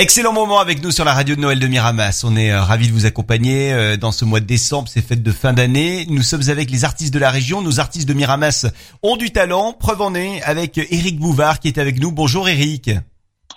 [0.00, 2.22] Excellent moment avec nous sur la radio de Noël de Miramas.
[2.24, 5.24] On est euh, ravis de vous accompagner euh, dans ce mois de décembre, ces fêtes
[5.24, 6.06] de fin d'année.
[6.08, 7.62] Nous sommes avec les artistes de la région.
[7.62, 8.66] Nos artistes de Miramas
[9.02, 9.72] ont du talent.
[9.72, 12.12] Preuve en est avec Eric Bouvard qui est avec nous.
[12.12, 12.92] Bonjour Eric.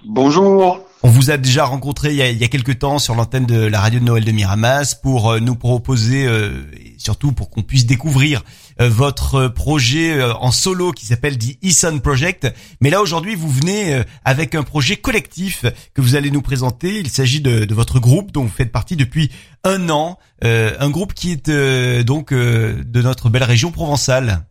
[0.04, 0.81] Bonjour.
[1.22, 3.68] Vous a déjà rencontré il y a, il y a quelques temps sur l'antenne de
[3.68, 7.62] la radio de Noël de Miramas pour euh, nous proposer, euh, et surtout pour qu'on
[7.62, 8.42] puisse découvrir
[8.80, 12.52] euh, votre projet euh, en solo qui s'appelle The Eason Project.
[12.82, 15.64] Mais là aujourd'hui, vous venez euh, avec un projet collectif
[15.94, 16.98] que vous allez nous présenter.
[16.98, 19.30] Il s'agit de, de votre groupe dont vous faites partie depuis
[19.64, 24.48] un an, euh, un groupe qui est donc de notre belle région provençale.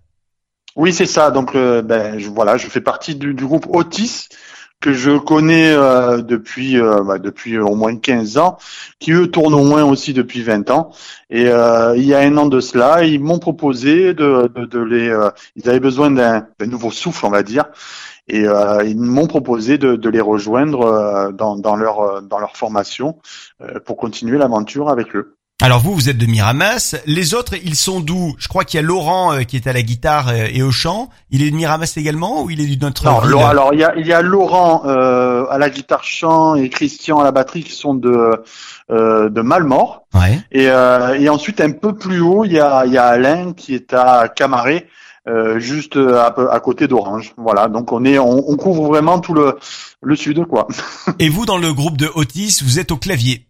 [0.77, 1.33] Oui, c'est ça.
[1.33, 4.29] Donc, ben, je, voilà, je fais partie du, du groupe Otis
[4.81, 8.57] que je connais euh, depuis euh, bah, depuis au moins 15 ans,
[8.99, 10.93] qui eux tournent au moins aussi depuis 20 ans.
[11.29, 14.79] Et euh, il y a un an de cela, ils m'ont proposé de, de, de
[14.81, 15.09] les.
[15.09, 17.67] euh, ils avaient besoin d'un nouveau souffle, on va dire.
[18.29, 23.19] Et euh, ils m'ont proposé de, de les rejoindre dans, dans leur dans leur formation
[23.85, 25.37] pour continuer l'aventure avec eux.
[25.63, 26.97] Alors vous, vous êtes de Miramas.
[27.05, 28.35] Les autres, ils sont d'où?
[28.39, 30.71] Je crois qu'il y a Laurent euh, qui est à la guitare euh, et au
[30.71, 31.11] chant.
[31.31, 33.31] Il est de Miramas également ou il est d'une autre Non, ville?
[33.33, 36.71] Laurent- alors il y a, il y a Laurent euh, à la guitare chant et
[36.71, 38.43] Christian à la batterie qui sont de
[38.91, 40.05] euh, de Malmort.
[40.15, 40.41] Ouais.
[40.51, 43.53] Et, euh, et ensuite un peu plus haut, il y a, il y a Alain
[43.53, 44.87] qui est à Camaret,
[45.29, 47.35] euh, juste à, à côté d'Orange.
[47.37, 49.59] Voilà, donc on est on, on couvre vraiment tout le
[50.03, 50.67] le sud quoi.
[51.19, 53.45] Et vous, dans le groupe de Otis, vous êtes au clavier.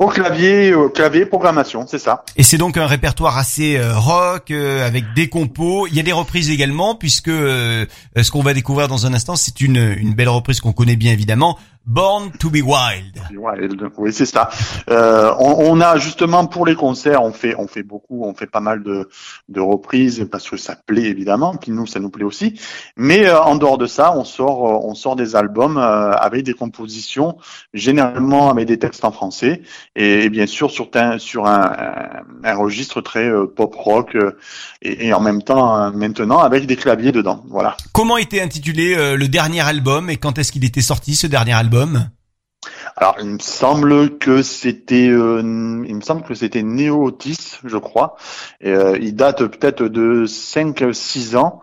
[0.00, 2.24] Au clavier, au clavier programmation, c'est ça.
[2.34, 5.86] Et c'est donc un répertoire assez euh, rock euh, avec des compos.
[5.88, 7.84] Il y a des reprises également puisque euh,
[8.16, 11.12] ce qu'on va découvrir dans un instant, c'est une une belle reprise qu'on connaît bien
[11.12, 13.18] évidemment, Born to be Wild.
[13.34, 14.50] Wild, oui, c'est ça.
[14.90, 18.46] Euh, on, on a justement pour les concerts, on fait, on fait beaucoup, on fait
[18.46, 19.08] pas mal de,
[19.48, 22.60] de reprises parce que ça plaît évidemment, puis nous ça nous plaît aussi.
[22.96, 26.44] Mais euh, en dehors de ça, on sort, euh, on sort des albums euh, avec
[26.44, 27.38] des compositions,
[27.72, 29.62] généralement avec des textes en français
[29.96, 34.14] et, et bien sûr sur un, sur un, un, un registre très euh, pop rock
[34.16, 34.36] euh,
[34.82, 37.42] et, et en même temps maintenant avec des claviers dedans.
[37.48, 37.76] Voilà.
[37.92, 41.54] Comment était intitulé euh, le dernier album et quand est-ce qu'il était sorti ce dernier
[41.54, 41.69] album?
[41.72, 42.19] album.
[43.02, 45.40] Alors, il me semble que c'était, euh,
[45.88, 48.14] il me semble que c'était Neo Otis, je crois.
[48.60, 51.60] Et, euh, il date peut-être de 5-6 ans.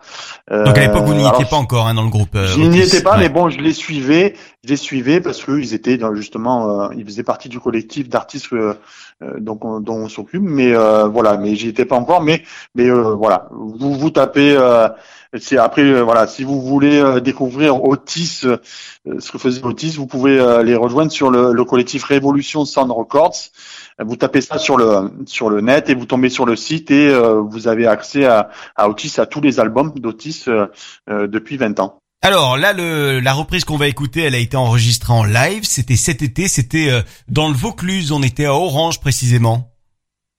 [0.50, 2.34] Euh, Donc à l'époque vous n'y étiez pas encore hein, dans le groupe.
[2.34, 3.18] euh, Je n'y étais pas, Ouais.
[3.20, 4.34] mais bon, je les suivais,
[4.64, 8.08] je les suivais parce que ils étaient dans, justement, euh, ils faisaient partie du collectif
[8.08, 8.48] d'artistes
[9.38, 10.42] donc on- dont on s'occupe.
[10.42, 12.20] Mais euh, voilà, mais j'y étais pas encore.
[12.22, 12.42] Mais
[12.74, 14.56] mais euh, voilà, vous vous tapez.
[14.56, 14.88] Euh,
[15.38, 18.56] c'est après voilà, si vous voulez découvrir Otis, euh,
[19.18, 23.36] ce que faisait Otis, vous pouvez les rejoindre sur le, le collectif Révolution Sound Records.
[23.98, 27.08] Vous tapez ça sur le sur le net et vous tombez sur le site et
[27.08, 30.66] euh, vous avez accès à, à Otis, à tous les albums d'Otis euh,
[31.10, 31.98] euh, depuis 20 ans.
[32.20, 35.62] Alors là, le, la reprise qu'on va écouter, elle a été enregistrée en live.
[35.62, 38.10] C'était cet été, c'était euh, dans le Vaucluse.
[38.10, 39.70] On était à Orange précisément.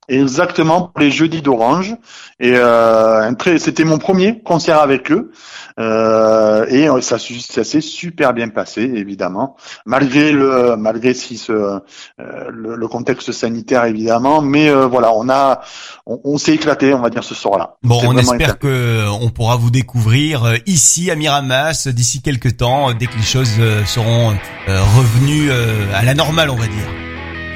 [0.09, 1.95] Exactement pour les jeudis d'Orange
[2.39, 5.31] et euh, c'était mon premier concert avec eux
[5.79, 9.55] euh, et ça, s'est super bien passé évidemment
[9.85, 11.79] malgré le malgré si ce, euh,
[12.17, 15.61] le, le contexte sanitaire évidemment mais euh, voilà on a
[16.05, 17.75] on, on s'est éclaté on va dire ce soir-là.
[17.83, 18.59] Bon, on espère éclaté.
[18.59, 23.15] que on pourra vous découvrir euh, ici à Miramas d'ici quelques temps, euh, dès que
[23.15, 23.49] les choses
[23.85, 24.35] seront
[24.67, 25.51] revenues
[25.93, 27.08] à la normale, on va dire.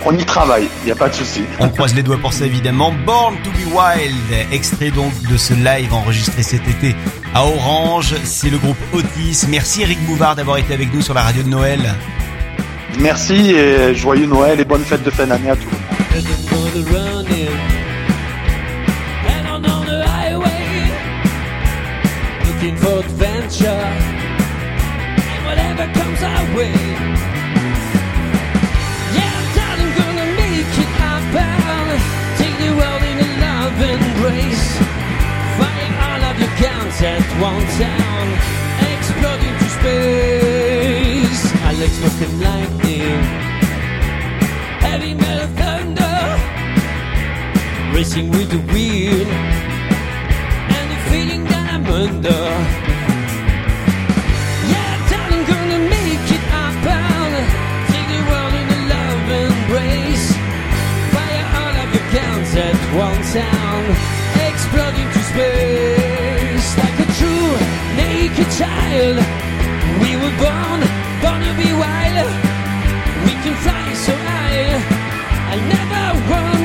[0.06, 1.42] On y travaille il n'y a pas de souci.
[1.60, 2.94] On croise les doigts pour ça évidemment.
[3.06, 6.96] Born to be Wild, extrait donc de ce live enregistré cet été
[7.34, 8.16] à Orange.
[8.24, 9.46] C'est le groupe Otis.
[9.50, 11.82] Merci Eric Bouvard d'avoir été avec nous sur la radio de Noël.
[13.00, 15.56] Merci et joyeux Noël et bonne fête de fin d'année à
[22.84, 23.68] for adventure.
[25.32, 27.23] And whatever comes our way.
[37.04, 38.26] At one town.
[38.96, 41.44] exploding into space.
[41.68, 43.20] I like smoke lightning
[44.80, 46.20] heavy metal thunder
[47.94, 49.30] racing with the wind
[50.76, 52.44] and the feeling that I'm under.
[54.72, 57.32] Yeah, darling, gonna make it happen.
[57.92, 60.28] Take the world in a love embrace.
[61.14, 63.88] Fire all of your guns at one sound.
[64.48, 65.73] exploding into space
[68.34, 69.18] naked child.
[70.02, 70.82] We were born,
[71.22, 72.30] born to be wild.
[73.26, 74.74] We can fly so high.
[75.52, 76.63] I never wanna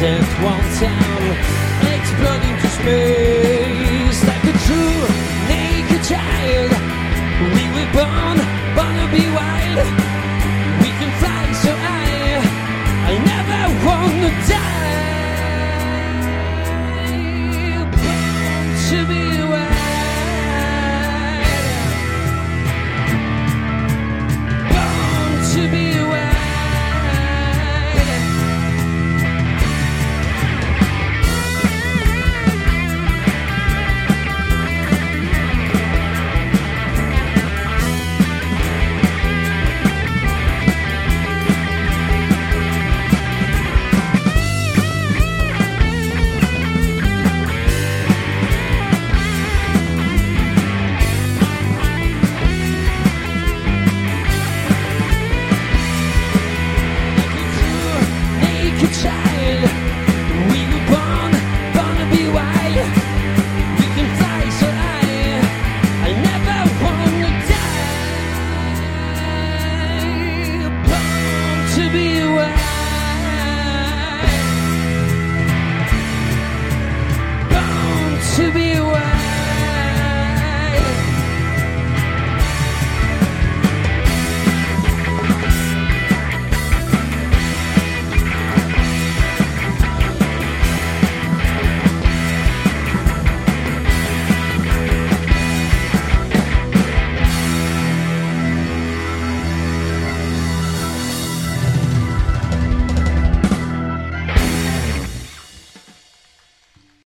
[0.00, 1.22] isn't one town
[1.92, 3.17] exploding to space.